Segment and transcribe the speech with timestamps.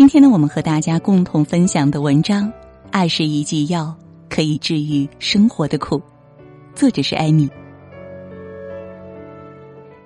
[0.00, 2.48] 今天呢，我们和大家共同分享的文章
[2.90, 3.94] 《爱是一剂药，
[4.30, 5.98] 可以治愈生活的苦》，
[6.74, 7.50] 作者是艾米。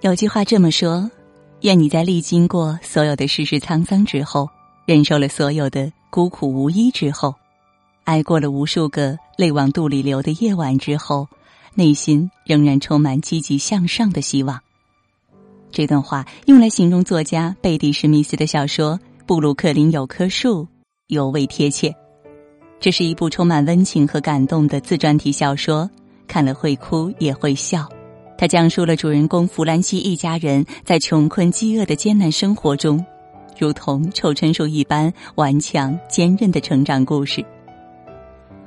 [0.00, 1.10] 有句话这么说：
[1.62, 4.48] 愿你在历经过所有的世事沧桑之后，
[4.86, 7.34] 忍受了所有的孤苦无依之后，
[8.04, 11.26] 挨过了无数个泪往肚里流的夜晚之后，
[11.74, 14.60] 内心仍然充满积极向上的希望。
[15.72, 18.96] 这段话用来形容作家贝蒂·史密斯的小说。
[19.30, 20.66] 布鲁克林有棵树，
[21.06, 21.94] 尤为贴切。
[22.80, 25.88] 这是一部充满温情和感动的自传体小说，
[26.26, 27.88] 看了会哭也会笑。
[28.36, 33.06] 它讲述了主人公弗兰西一家人在穷困饥饿的艰难生活中，
[33.56, 37.40] 如同臭椿树一般顽强坚韧的成长故事。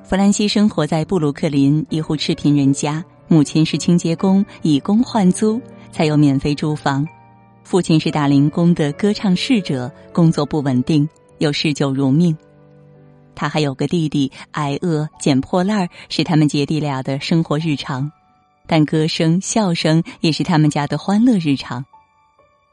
[0.02, 5.62] 弗兰西生活在布鲁克林一户赤贫人家，母亲是清洁工，以工换租
[5.92, 7.06] 才有免费住房。
[7.64, 11.08] 父亲是打零工的歌唱侍者，工作不稳定，
[11.40, 12.38] 又嗜酒如命。
[13.36, 18.12] 他还有个弟弟，挨饿捡破烂是他们姐弟俩的生活日常，
[18.68, 21.84] 但歌声笑声也是他们家的欢乐日常。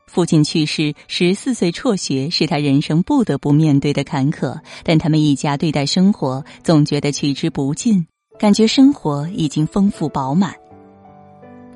[0.07, 8.05] 父亲去世，十四岁辍学是他人生不得不面对的坎坷，但他们一家对待生活总觉得取之不尽，
[8.39, 10.53] 感觉生活已经丰富饱满。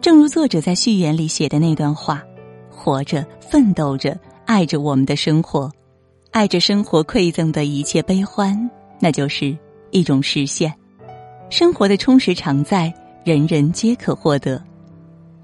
[0.01, 2.23] 正如作者在序言里写的那段话。
[2.75, 5.71] 活着，奋斗着，爱着我们的生活，
[6.33, 9.57] 爱着生活馈赠的一切悲欢，那就是
[9.91, 10.73] 一种实现。
[11.51, 12.93] 生活的充实常在，
[13.25, 14.63] 人人皆可获得。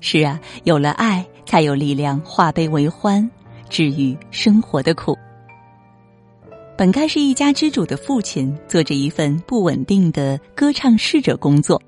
[0.00, 3.30] 是啊，有了爱，才有力量化悲为欢，
[3.68, 5.16] 治愈生活的苦。
[6.76, 11.80] 本该是一家之主的父亲，做着一份不稳定的歌唱侍者工作。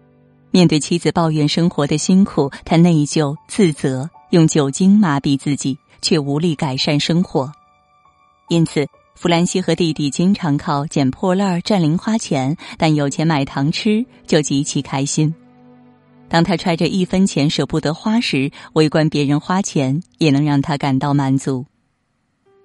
[0.50, 4.08] 面对妻子抱怨生活的辛苦，他内疚自责。
[4.32, 7.52] 用酒精麻痹自己，却无力改善生活，
[8.48, 15.34] 因此弗兰西和弟弟经常靠捡破烂赚零花钱，但有钱买糖吃就极其开心。
[16.30, 21.66] 当他揣着一分钱舍不得花时，围观别人花钱也能让他感到满足。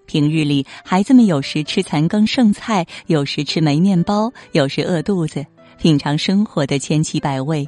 [0.06, 5.46] 平日里，孩子们有时吃残羹剩菜，有时吃没面包，有时饿肚子，
[5.78, 7.68] 品尝生活的千奇百味。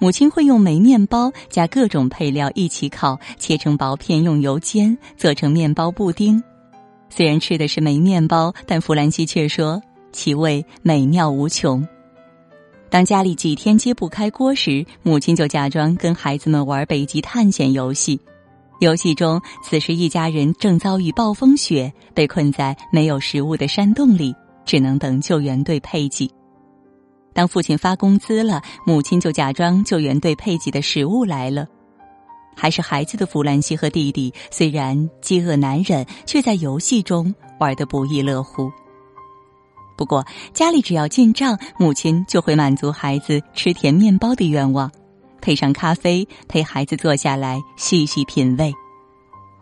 [0.00, 6.42] 母亲会用霉面包加各种配料一起烤，切成薄片，用油煎，做成面包布丁。
[7.10, 11.86] 虽然吃的是霉面包，但弗兰西却说其味美妙无穷。
[12.88, 18.18] 当家里几天揭不开锅时，母亲就假装跟孩子们玩北极探险游戏。
[18.80, 24.34] 游戏中，此时一家人正遭遇暴风雪，被困在没有食物的山洞里，
[24.64, 26.32] 只能等救援队配给。
[27.32, 31.66] 当父亲发工资了，母亲就假装救援队配给的食物来了。
[32.56, 38.70] 还是孩子的弗兰西和弟弟，虽然饥饿难忍，却在游戏中玩得不亦乐乎。
[39.96, 44.90] 不过家里只要进账，母亲就会满足孩子吃甜面包的愿望，
[45.40, 48.74] 配上咖啡，陪孩子坐下来细细品味。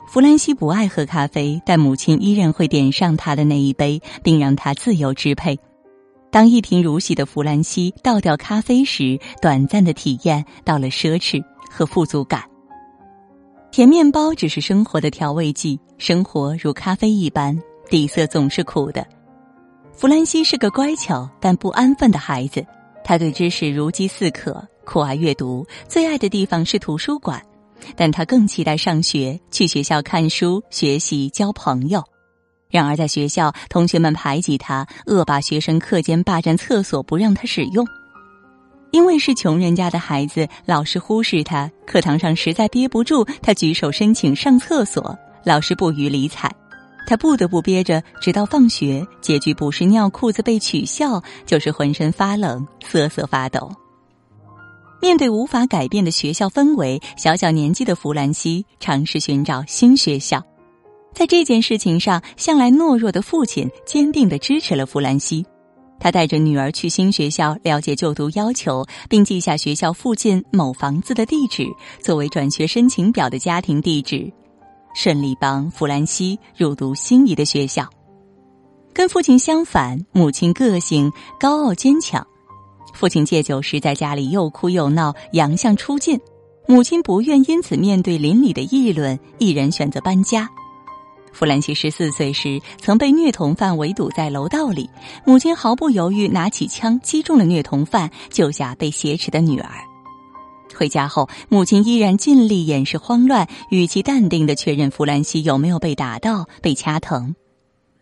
[0.08, 5.58] 弗兰西不爱喝咖啡，但母亲依然会点上他的那一杯，并让他自由支配。
[6.30, 12.44] 当一贫如洗的弗兰西倒掉咖啡时，短暂的体验到了奢侈和富足感。
[13.70, 17.58] 甜面包只是生活的调味剂，生活如咖啡一般，
[17.88, 19.06] 底色总是苦的。
[19.92, 22.64] 弗兰西是个乖巧但不安分的孩子，
[23.02, 27.42] 他对知识如饥似渴，酷爱阅读，最爱的地方是图书馆，
[27.96, 32.04] 但他更期待上学，去学校看书、学习、交朋友。
[32.70, 37.86] 然而，在学校，同学们排挤他，恶霸学生课间霸占厕所不让他使用。
[38.90, 41.70] 因为是穷人家的孩子，老师忽视他。
[41.86, 46.50] 课堂上实在憋不住，他举手申请上厕所，老师不予理睬，
[47.06, 49.06] 他不得不憋着，直到放学。
[49.20, 53.70] 结局不是尿裤子被取笑，就是浑身发冷、瑟瑟发抖。
[55.00, 60.42] 面对无法改变的学校氛围，小小年纪的弗兰西尝试寻找新学校。
[61.18, 65.44] 在这件事情上，向来懦弱的父亲坚定的支持了弗兰西。
[65.98, 71.66] 他带着女儿去新学校了解就读要求，并记下学校附近某房子的地址
[72.00, 74.32] 作为转学申请表的家庭地址，
[74.94, 77.84] 顺利帮弗兰西入读心仪的学校。
[78.92, 81.10] 跟父亲相反，母亲个性
[81.40, 82.24] 高傲坚强。
[82.94, 86.16] 父亲戒酒时在家里又哭又闹，洋相出尽。
[86.68, 90.48] 母亲不愿因此面对邻里的议论，毅然选择搬家。
[91.32, 94.88] 弗兰西十四岁时，曾被虐童犯围堵在楼道里，
[95.24, 99.70] 母亲毫不犹豫拿起枪击中了虐童犯，救下被挟持的女儿。
[100.76, 107.34] 回家后，母亲依然尽力掩饰慌乱，语气淡定的确认弗兰西有没有被打到、被掐疼。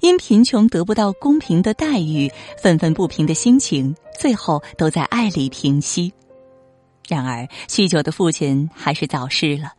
[0.01, 2.31] 因贫穷得不到公平的待遇，
[2.63, 6.13] 愤愤不平的心情，最后都在爱里平息。
[7.09, 9.73] 然而，酗酒的父亲还是早逝了。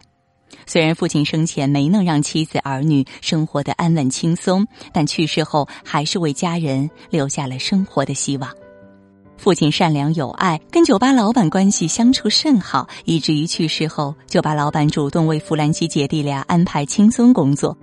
[0.66, 8.52] 虽然父亲生前没能让妻子儿女生活的安稳轻松，但去世后还是为家人留下了生活的希望。
[9.38, 17.78] 父亲善良有爱，跟酒吧老板关系相处甚好，以至于去世后，酒吧老板主动为弗兰西姐弟俩安排轻松工作。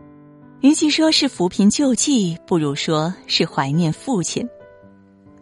[0.63, 4.45] 与其说是扶贫救济，不如说是怀念父亲。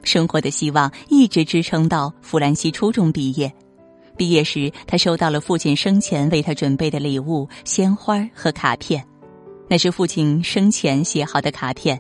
[0.03, 3.51] 生活的希望一直支撑到弗兰西初中毕业。
[4.23, 9.05] 毕业时，他收到了父亲生前为他准备的礼物——鲜花和卡片。
[9.69, 11.99] 那是父亲生前写好的卡片，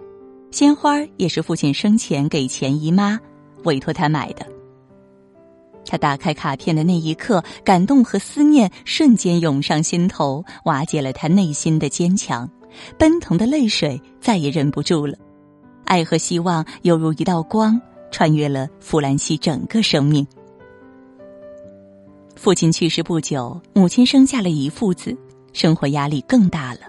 [0.52, 3.18] 鲜花也是父亲生前给钱姨妈。
[3.64, 4.46] 委托他买的。
[5.84, 12.48] 他打开卡片的那一刻，感动和思念瞬间涌上心头，瓦解了他内心的坚强，
[12.96, 15.18] 奔腾的泪水再也忍不住了。
[15.86, 17.80] 爱和希望犹如一道光，
[18.12, 20.24] 穿越了弗兰西整个生命。
[22.42, 25.16] 父亲去世不久，母亲生下了一父子，
[25.52, 26.80] 生活压力更大了。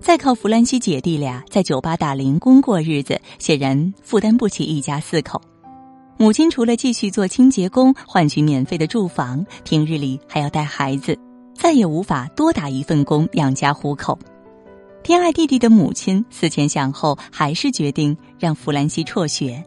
[0.00, 5.42] 再靠弗兰西姐弟俩在酒吧打零工过日子，显然负担不起一家四口。
[6.16, 11.18] 母亲除了继续做清洁工换取免费的住房，平日里还要带孩子，
[11.56, 14.16] 再也无法多打一份工养家糊口。
[15.02, 19.60] 偏爱弟弟的母亲思前想后，还是决定让弗兰西辍学。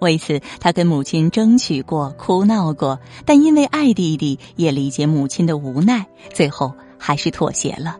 [0.00, 7.98] 为此，他跟母亲争取过、哭闹过，但因为爱弟弟，也理解母亲的无奈，最后还是妥协了。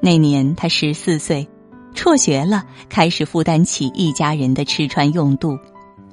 [0.00, 1.48] 那年他十四岁，
[1.94, 5.58] 辍学了，开始负担起一家人的吃穿用度。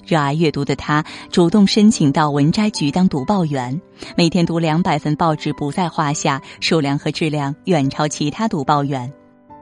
[0.06, 3.80] 热爱阅读的他，主动申请到文摘局当读报员，
[4.18, 9.14] 每天读两百份报纸不在话下，数量和质量远超其他读报员。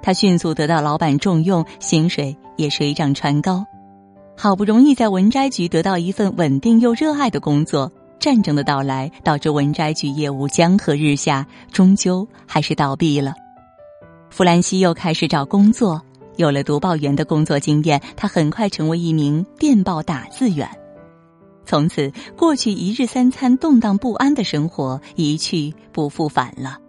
[0.02, 3.64] 他迅速得到老板重用，薪水也水涨船高。
[4.42, 13.36] 好不容易在文摘局得到一份稳定又热爱的工作，战争的到来导致文摘局业务江河日下，终究还是倒闭了。
[14.32, 16.02] 弗兰西又开始找工作。
[16.38, 20.68] 有了读报员的工作经验，他很快成为一名电报打字员。
[21.64, 26.80] 从此，过去一日三餐动荡不安的生活一去不复返了。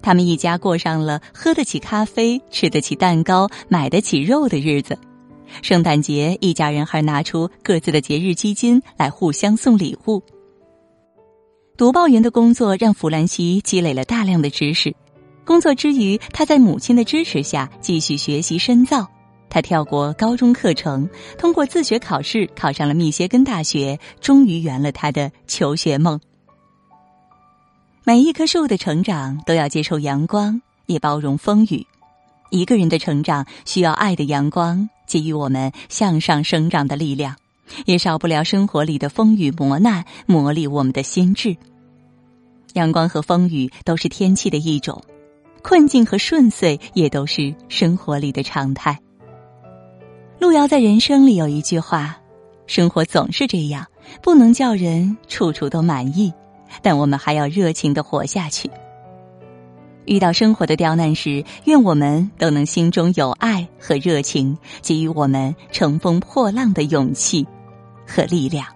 [0.00, 4.96] 他们一家过上了喝得起咖啡、吃得起蛋糕、买得起肉的日子。
[5.62, 10.22] 圣诞节，一家人还拿出各自的节日基金来互相送礼物。
[11.76, 14.94] 读报员的工作让弗兰西积累了大量的知识。
[15.44, 19.06] 工作之余，他在母亲的支持下继续学习深造。
[19.50, 21.08] 他跳过高中课程，
[21.38, 26.18] 通过自学考试考上了密歇根大学，终于圆了他的求学梦。
[28.04, 31.86] 每一棵树的成长都要接受阳光，也包容风雨。
[32.50, 37.36] 一个人的成长需要爱的阳光给予我们向上生长的力量，
[37.86, 41.56] 也少不了生活里的风雨磨难磨砺我们的心智。
[42.74, 45.02] 阳光和风雨都是天气的一种。
[45.62, 49.00] 困境和顺遂也都是生活里的常态。
[50.38, 52.18] 路遥在人生里有一句话
[52.68, 53.86] ：“生活总是这样，
[54.20, 56.30] 不能叫人处处都满意，
[56.82, 58.70] 但我们还要热情的活下去。”
[60.06, 67.46] 遇到生活的刁难时，愿我们都能心中有爱和热情，给予我们乘风破浪的勇气
[68.06, 68.73] 和力量。